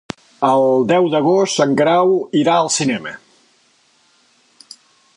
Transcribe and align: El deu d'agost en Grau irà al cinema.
El 0.45 0.63
deu 0.91 1.09
d'agost 1.15 1.61
en 1.67 1.77
Grau 1.83 2.17
irà 2.41 2.57
al 2.63 2.73
cinema. 2.79 3.15